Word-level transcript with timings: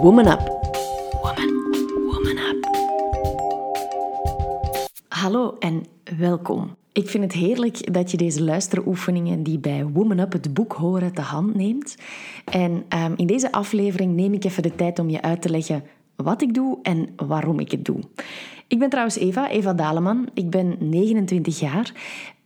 Woman 0.00 0.26
Up. 0.28 0.40
Woman, 1.22 1.50
woman 2.06 2.38
up. 2.38 2.68
Hallo 5.08 5.56
en 5.58 5.84
welkom. 6.18 6.76
Ik 6.92 7.08
vind 7.08 7.24
het 7.24 7.32
heerlijk 7.32 7.92
dat 7.92 8.10
je 8.10 8.16
deze 8.16 8.42
luisteroefeningen 8.42 9.42
die 9.42 9.58
bij 9.58 9.86
Woman 9.86 10.18
Up 10.18 10.32
het 10.32 10.54
boek 10.54 10.72
horen 10.72 11.12
te 11.12 11.20
hand 11.20 11.54
neemt. 11.54 11.96
En 12.44 12.84
um, 13.04 13.14
in 13.16 13.26
deze 13.26 13.52
aflevering 13.52 14.14
neem 14.14 14.32
ik 14.32 14.44
even 14.44 14.62
de 14.62 14.74
tijd 14.74 14.98
om 14.98 15.10
je 15.10 15.22
uit 15.22 15.42
te 15.42 15.50
leggen 15.50 15.84
wat 16.16 16.42
ik 16.42 16.54
doe 16.54 16.78
en 16.82 17.08
waarom 17.16 17.60
ik 17.60 17.70
het 17.70 17.84
doe. 17.84 17.98
Ik 18.68 18.78
ben 18.78 18.88
trouwens 18.88 19.16
Eva, 19.16 19.50
Eva 19.50 19.74
Daleman. 19.74 20.28
Ik 20.34 20.50
ben 20.50 20.76
29 20.78 21.60
jaar. 21.60 21.92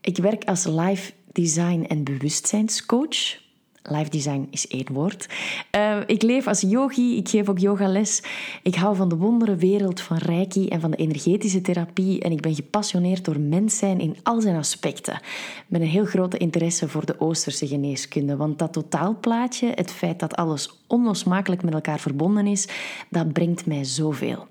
Ik 0.00 0.16
werk 0.16 0.44
als 0.44 0.64
live 0.66 1.12
design 1.32 1.84
en 1.88 2.04
bewustzijnscoach. 2.04 3.40
Life 3.82 4.10
design 4.10 4.46
is 4.50 4.68
één 4.68 4.92
woord. 4.92 5.28
Uh, 5.76 5.96
ik 6.06 6.22
leef 6.22 6.46
als 6.46 6.60
yogi, 6.60 7.16
ik 7.16 7.28
geef 7.28 7.48
ook 7.48 7.58
yogales. 7.58 8.22
Ik 8.62 8.74
hou 8.74 8.96
van 8.96 9.08
de 9.08 9.16
wondere 9.16 9.56
wereld 9.56 10.00
van 10.00 10.16
reiki 10.16 10.68
en 10.68 10.80
van 10.80 10.90
de 10.90 10.96
energetische 10.96 11.60
therapie. 11.60 12.20
En 12.20 12.32
ik 12.32 12.40
ben 12.40 12.54
gepassioneerd 12.54 13.24
door 13.24 13.40
mens 13.40 13.78
zijn 13.78 14.00
in 14.00 14.16
al 14.22 14.40
zijn 14.40 14.56
aspecten. 14.56 15.20
Met 15.66 15.80
een 15.80 15.86
heel 15.86 16.04
grote 16.04 16.36
interesse 16.36 16.88
voor 16.88 17.06
de 17.06 17.20
Oosterse 17.20 17.66
geneeskunde. 17.66 18.36
Want 18.36 18.58
dat 18.58 18.72
totaalplaatje, 18.72 19.72
het 19.74 19.92
feit 19.92 20.18
dat 20.18 20.34
alles 20.34 20.81
onlosmakelijk 20.92 21.62
met 21.62 21.74
elkaar 21.74 22.00
verbonden 22.00 22.46
is, 22.46 22.68
dat 23.08 23.32
brengt 23.32 23.66
mij 23.66 23.84
zoveel. 23.84 24.46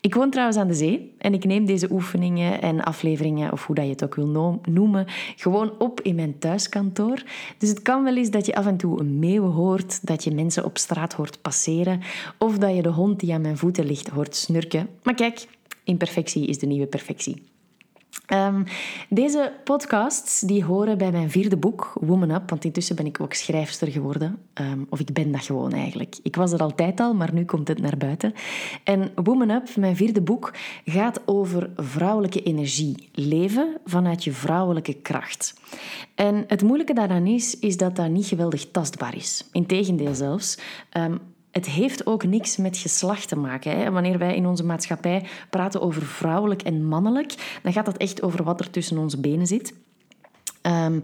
Ik 0.00 0.14
woon 0.14 0.30
trouwens 0.30 0.58
aan 0.58 0.68
de 0.68 0.74
zee 0.74 1.14
en 1.18 1.34
ik 1.34 1.44
neem 1.44 1.66
deze 1.66 1.90
oefeningen 1.90 2.62
en 2.62 2.84
afleveringen, 2.84 3.52
of 3.52 3.66
hoe 3.66 3.74
dat 3.74 3.84
je 3.84 3.90
het 3.90 4.04
ook 4.04 4.14
wil 4.14 4.60
noemen, 4.68 5.06
gewoon 5.36 5.72
op 5.78 6.00
in 6.00 6.14
mijn 6.14 6.38
thuiskantoor. 6.38 7.22
Dus 7.58 7.68
het 7.68 7.82
kan 7.82 8.04
wel 8.04 8.16
eens 8.16 8.30
dat 8.30 8.46
je 8.46 8.54
af 8.54 8.66
en 8.66 8.76
toe 8.76 9.00
een 9.00 9.18
meeuw 9.18 9.50
hoort, 9.50 10.06
dat 10.06 10.24
je 10.24 10.34
mensen 10.34 10.64
op 10.64 10.78
straat 10.78 11.12
hoort 11.12 11.42
passeren, 11.42 12.00
of 12.38 12.58
dat 12.58 12.74
je 12.76 12.82
de 12.82 12.88
hond 12.88 13.20
die 13.20 13.34
aan 13.34 13.40
mijn 13.40 13.58
voeten 13.58 13.86
ligt 13.86 14.08
hoort 14.08 14.36
snurken. 14.36 14.88
Maar 15.02 15.14
kijk, 15.14 15.46
imperfectie 15.84 16.46
is 16.46 16.58
de 16.58 16.66
nieuwe 16.66 16.86
perfectie. 16.86 17.51
Um, 18.32 18.64
deze 19.08 19.52
podcasts 19.64 20.40
die 20.40 20.64
horen 20.64 20.98
bij 20.98 21.10
mijn 21.10 21.30
vierde 21.30 21.56
boek, 21.56 21.92
Woman 22.00 22.30
Up, 22.30 22.50
want 22.50 22.64
intussen 22.64 22.96
ben 22.96 23.06
ik 23.06 23.20
ook 23.20 23.34
schrijfster 23.34 23.88
geworden. 23.88 24.38
Um, 24.60 24.86
of 24.88 25.00
ik 25.00 25.12
ben 25.12 25.32
dat 25.32 25.44
gewoon 25.44 25.72
eigenlijk. 25.72 26.18
Ik 26.22 26.36
was 26.36 26.52
er 26.52 26.60
altijd 26.60 27.00
al, 27.00 27.14
maar 27.14 27.34
nu 27.34 27.44
komt 27.44 27.68
het 27.68 27.80
naar 27.80 27.96
buiten. 27.96 28.34
En 28.84 29.10
Woman 29.14 29.50
Up, 29.50 29.76
mijn 29.76 29.96
vierde 29.96 30.20
boek, 30.20 30.54
gaat 30.84 31.20
over 31.24 31.70
vrouwelijke 31.76 32.42
energie. 32.42 33.08
Leven 33.12 33.76
vanuit 33.84 34.24
je 34.24 34.32
vrouwelijke 34.32 34.94
kracht. 34.94 35.54
En 36.14 36.44
het 36.46 36.62
moeilijke 36.62 36.94
daaraan 36.94 37.26
is, 37.26 37.58
is 37.58 37.76
dat 37.76 37.96
dat 37.96 38.08
niet 38.08 38.26
geweldig 38.26 38.70
tastbaar 38.70 39.16
is. 39.16 39.48
Integendeel 39.52 40.14
zelfs. 40.14 40.58
Um, 40.96 41.20
het 41.52 41.66
heeft 41.66 42.06
ook 42.06 42.24
niks 42.24 42.56
met 42.56 42.76
geslacht 42.76 43.28
te 43.28 43.36
maken. 43.36 43.78
Hè. 43.78 43.90
Wanneer 43.90 44.18
wij 44.18 44.36
in 44.36 44.46
onze 44.46 44.64
maatschappij 44.64 45.24
praten 45.50 45.80
over 45.80 46.02
vrouwelijk 46.02 46.62
en 46.62 46.84
mannelijk, 46.84 47.58
dan 47.62 47.72
gaat 47.72 47.86
dat 47.86 47.96
echt 47.96 48.22
over 48.22 48.44
wat 48.44 48.60
er 48.60 48.70
tussen 48.70 48.98
onze 48.98 49.20
benen 49.20 49.46
zit. 49.46 49.74
Um, 50.62 51.00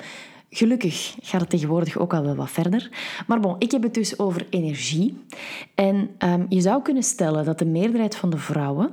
Gelukkig 0.50 1.16
gaat 1.20 1.41
het 1.41 1.50
tegenwoordig 1.50 1.98
ook 1.98 2.14
al 2.14 2.22
wel 2.22 2.34
wat 2.34 2.50
verder. 2.50 2.91
Maar 3.26 3.41
bon, 3.41 3.56
ik 3.58 3.70
heb 3.70 3.82
het 3.82 3.94
dus 3.94 4.19
over 4.19 4.46
energie. 4.50 5.24
En 5.74 6.10
um, 6.19 6.46
je 6.48 6.60
zou 6.60 6.82
kunnen 6.82 7.02
stellen 7.02 7.44
dat 7.44 7.58
de 7.58 7.64
meerderheid 7.64 8.16
van 8.16 8.30
de 8.30 8.38
vrouwen 8.38 8.91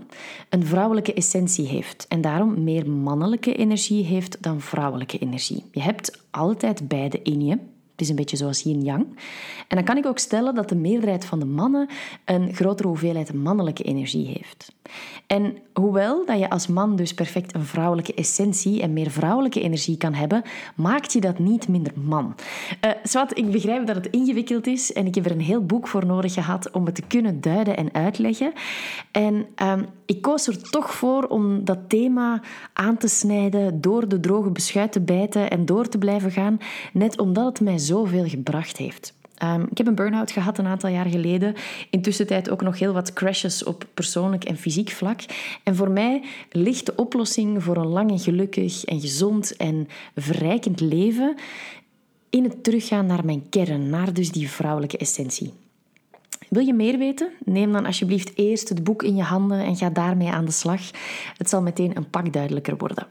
een 0.50 0.66
vrouwelijke 0.66 1.14
essentie 1.14 1.68
heeft. 1.68 2.06
En 2.08 2.22
daarom 2.22 2.64
meer 2.64 2.90
mannelijke 2.90 3.56
energie 3.56 4.06
heeft 4.06 4.44
dan 4.44 4.62
vrouwelijke 4.62 5.18
energie. 5.18 5.64
Je 5.72 5.82
hebt 5.82 6.22
altijd 6.32 6.88
beide 6.88 7.22
in 7.22 7.46
je. 7.46 7.58
Het 7.96 8.04
is 8.04 8.10
een 8.10 8.16
beetje 8.16 8.38
zoals 8.38 8.62
yin-yang. 8.62 9.06
En 9.68 9.76
dan 9.76 9.84
kan 9.84 9.98
ik 9.98 10.06
ook 10.06 10.20
stellen 10.20 10.56
dat 10.56 10.70
de 10.70 10.76
meerderheid 10.76 11.26
van 11.26 11.40
de 11.40 11.46
mannen 11.46 11.90
een 12.26 12.54
grotere 12.54 12.88
hoeveelheid 12.88 13.34
mannelijke 13.34 13.84
energie 13.84 14.28
heeft. 14.28 14.75
En 15.28 15.58
hoewel 15.74 16.26
dat 16.26 16.40
je 16.40 16.50
als 16.50 16.68
man 16.68 16.96
dus 16.96 17.14
perfect 17.14 17.56
een 17.56 17.66
vrouwelijke 17.66 18.14
essentie 18.14 18.82
en 18.82 18.94
meer 18.94 19.12
vrouwelijke 19.12 19.62
energie 19.62 19.98
kan 19.98 20.14
hebben, 20.14 20.44
maakt 20.76 21.14
je 21.14 21.22
dat 21.22 21.40
niet 21.40 21.68
minder 21.68 21.94
man. 21.96 22.36
Uh, 22.86 22.92
Swat, 23.04 23.38
ik 23.38 23.52
begrijp 23.52 23.88
dat 23.88 23.96
het 23.96 24.08
ingewikkeld 24.08 24.68
is 24.68 24.94
en 24.94 25.06
ik 25.06 25.16
heb 25.16 25.26
er 25.26 25.32
een 25.32 25.42
heel 25.42 25.66
boek 25.66 25.88
voor 25.88 26.06
nodig 26.06 26.34
gehad 26.34 26.72
om 26.72 26.86
het 26.86 26.96
te 26.96 27.02
kunnen 27.08 27.42
duiden 27.42 27.78
en 27.78 27.94
uitleggen. 27.94 28.54
En 29.12 29.46
uh, 29.62 29.74
ik 30.06 30.22
koos 30.22 30.48
er 30.48 30.70
toch 30.70 30.94
voor 30.94 31.24
om 31.24 31.66
dat 31.66 31.80
thema 31.88 32.42
aan 32.74 32.98
te 32.98 33.08
snijden, 33.08 33.82
door 33.82 34.08
de 34.08 34.20
droge 34.20 34.50
beschuit 34.50 34.92
te 34.92 35.02
bijten 35.02 35.50
en 35.50 35.66
door 35.66 35.88
te 35.88 35.98
blijven 35.98 36.32
gaan, 36.32 36.58
net 36.94 37.20
omdat 37.20 37.46
het 37.46 37.62
mij 37.62 37.78
zoveel 37.78 38.28
gebracht 38.28 38.78
heeft. 38.78 39.14
Um, 39.44 39.68
ik 39.70 39.78
heb 39.78 39.88
een 39.88 39.96
burn-out 39.96 40.32
gehad 40.32 40.58
een 40.58 40.68
aantal 40.68 40.90
jaar 40.90 41.06
geleden. 41.06 41.56
Intussen 41.90 42.28
tijd 42.28 42.50
ook 42.50 42.62
nog 42.62 42.80
heel 42.80 42.94
wat 42.94 43.14
crashes 43.14 43.64
op 43.64 43.86
persoonlijk 43.94 44.44
en 44.44 44.58
fysiek 44.58 44.90
vlak. 44.90 45.20
En 45.64 45.76
voor 45.76 45.92
mij 45.92 46.24
ligt 46.52 46.86
de 46.86 46.96
oplossing 46.96 47.64
voor 47.64 47.78
een 47.78 47.88
lang 47.88 48.12
en 48.12 48.20
gelukkig 48.20 48.84
en 48.86 49.00
gezond 49.00 49.56
en 49.56 49.88
verrijkend 50.16 50.80
leven 50.80 51.36
in 52.30 52.44
het 52.44 52.64
teruggaan 52.64 53.06
naar 53.06 53.26
mijn 53.26 53.50
kern, 53.50 53.90
naar 53.90 54.14
dus 54.14 54.32
die 54.32 54.50
vrouwelijke 54.50 54.98
essentie. 54.98 55.54
Wil 56.50 56.66
je 56.66 56.74
meer 56.74 56.98
weten? 56.98 57.30
Neem 57.46 57.72
dan 57.72 57.86
alsjeblieft 57.86 58.38
eerst 58.38 58.70
het 58.70 58.84
boek 58.84 59.04
in 59.04 59.16
je 59.16 59.24
handen 59.24 59.60
en 59.60 59.76
ga 59.76 59.90
daarmee 59.90 60.30
aan 60.30 60.46
de 60.46 60.52
slag. 60.52 60.82
Het 61.38 61.50
zal 61.50 61.62
meteen 61.62 61.98
een 61.98 62.10
pak 62.10 62.34
duidelijker 62.34 62.78
worden. 62.78 63.08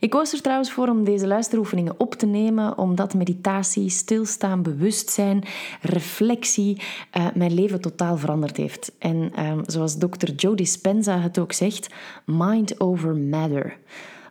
Ik 0.00 0.10
koos 0.10 0.32
er 0.32 0.40
trouwens 0.40 0.72
voor 0.72 0.88
om 0.88 1.04
deze 1.04 1.26
luisteroefeningen 1.26 1.94
op 1.96 2.14
te 2.14 2.26
nemen, 2.26 2.78
omdat 2.78 3.14
meditatie, 3.14 3.88
stilstaan, 3.88 4.62
bewustzijn, 4.62 5.44
reflectie 5.80 6.82
uh, 7.16 7.26
mijn 7.34 7.54
leven 7.54 7.80
totaal 7.80 8.16
veranderd 8.16 8.56
heeft. 8.56 8.92
En 8.98 9.32
uh, 9.38 9.52
zoals 9.66 9.98
dokter 9.98 10.34
Joe 10.34 10.56
Dispenza 10.56 11.18
het 11.18 11.38
ook 11.38 11.52
zegt, 11.52 11.94
mind 12.26 12.80
over 12.80 13.16
matter. 13.16 13.78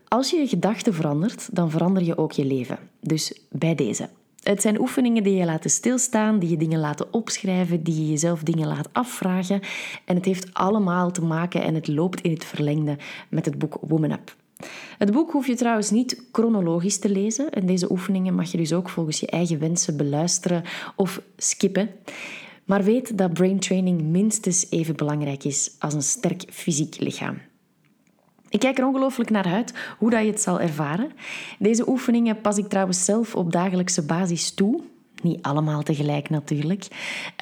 Als 0.08 0.30
je 0.30 0.38
je 0.38 0.48
gedachten 0.48 0.94
verandert, 0.94 1.56
dan 1.56 1.72
verander 1.72 2.04
je 2.04 2.18
ook 2.18 2.32
je 2.32 2.46
leven. 2.46 2.78
Dus 3.00 3.42
bij 3.50 3.76
deze. 3.76 4.10
Het 4.44 4.62
zijn 4.62 4.80
oefeningen 4.80 5.24
die 5.24 5.36
je 5.36 5.46
laten 5.46 5.70
stilstaan, 5.70 6.40
die 6.40 6.50
je 6.50 6.58
dingen 6.58 6.80
laten 6.80 7.14
opschrijven, 7.14 7.84
die 7.84 7.96
je 7.96 8.10
jezelf 8.10 8.44
dingen 8.44 8.68
laat 8.68 8.90
afvragen. 8.92 9.62
En 10.06 10.16
het 10.16 10.26
heeft 10.26 10.54
allemaal 10.54 11.12
te 11.12 11.22
maken 11.22 11.62
en 11.62 11.76
het 11.76 11.88
loopt 11.88 12.22
in 12.22 12.32
het 12.32 12.46
verlengde 12.46 12.98
met 13.30 13.46
het 13.46 13.58
boek 13.58 13.78
Woman 13.82 14.12
Up. 14.12 14.36
Het 15.04 15.12
boek 15.12 15.32
hoef 15.32 15.48
je 15.48 15.56
trouwens 15.56 15.90
niet 15.92 16.24
chronologisch 16.32 17.00
te 17.00 17.10
lezen 17.10 17.50
en 17.50 17.66
deze 17.66 17.92
oefeningen 17.92 18.36
mag 18.36 18.52
je 18.52 18.58
dus 18.58 18.74
ook 18.74 18.90
volgens 18.90 19.20
je 19.20 19.28
eigen 19.28 19.60
wensen 19.60 19.98
beluisteren 19.98 20.64
of 20.96 21.22
skippen. 21.38 21.90
Maar 22.66 22.84
weet 22.84 23.18
dat 23.18 23.34
brain 23.34 23.60
training 23.60 24.02
minstens 24.02 24.68
even 24.70 24.96
belangrijk 24.96 25.44
is 25.44 25.76
als 25.80 25.94
een 25.94 26.02
sterk 26.02 26.44
fysiek 26.50 27.00
lichaam. 27.00 27.38
Ik 28.50 28.60
kijk 28.60 28.78
er 28.78 28.86
ongelooflijk 28.86 29.30
naar 29.30 29.46
uit 29.46 29.74
hoe 30.00 30.10
dat 30.10 30.22
je 30.22 30.32
het 30.32 30.42
zal 30.42 30.60
ervaren. 30.60 31.12
Deze 31.60 31.90
oefeningen 31.90 32.42
pas 32.42 32.58
ik 32.58 32.68
trouwens 32.68 33.06
zelf 33.06 33.36
op 33.36 33.52
dagelijkse 33.52 34.06
basis 34.06 34.54
toe. 34.54 34.82
Niet 35.24 35.42
allemaal 35.42 35.84
tegelijk 35.84 36.30
natuurlijk, 36.30 36.88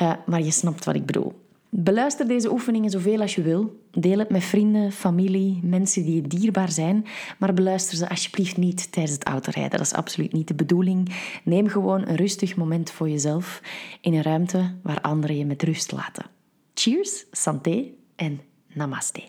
uh, 0.02 0.14
maar 0.26 0.42
je 0.42 0.52
snapt 0.52 0.86
wat 0.86 0.96
ik 0.96 1.06
bedoel. 1.06 1.34
Beluister 1.74 2.28
deze 2.28 2.52
oefeningen 2.52 2.90
zoveel 2.90 3.22
als 3.22 3.36
je 3.36 3.42
wil. 3.42 3.80
Deel 3.92 4.20
het 4.20 4.30
met 4.30 4.44
vrienden, 4.44 4.92
familie, 4.92 5.60
mensen 5.64 6.04
die 6.04 6.16
je 6.16 6.28
dierbaar 6.28 6.72
zijn. 6.72 7.06
Maar 7.40 7.54
beluister 7.54 7.98
ze 7.98 8.10
alsjeblieft 8.10 8.58
niet 8.58 8.92
tijdens 8.92 9.14
het 9.14 9.26
autorijden. 9.26 9.72
Dat 9.78 9.88
is 9.88 9.94
absoluut 9.94 10.34
niet 10.34 10.48
de 10.48 10.54
bedoeling. 10.54 11.16
Neem 11.44 11.68
gewoon 11.68 12.08
een 12.08 12.16
rustig 12.16 12.56
moment 12.56 12.92
voor 12.92 13.10
jezelf 13.10 13.62
in 14.02 14.14
een 14.14 14.22
ruimte 14.22 14.76
waar 14.84 15.02
anderen 15.02 15.38
je 15.38 15.46
met 15.46 15.64
rust 15.64 15.92
laten. 15.92 16.26
Cheers, 16.74 17.26
santé 17.32 17.86
en 18.16 18.42
namaste. 18.74 19.22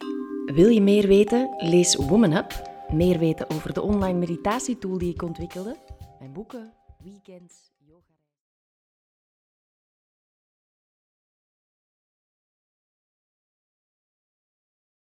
Wil 0.54 0.68
je 0.68 0.80
meer 0.80 1.06
weten? 1.06 1.54
Lees 1.58 1.96
Woman 1.96 2.32
Up. 2.32 2.70
Meer 2.92 3.18
weten 3.18 3.50
over 3.50 3.74
de 3.74 3.82
online 3.82 4.18
meditatietool 4.18 4.98
die 4.98 5.12
ik 5.12 5.22
ontwikkelde. 5.22 5.76
Mijn 6.18 6.32
boeken, 6.32 6.72
weekends 7.04 7.72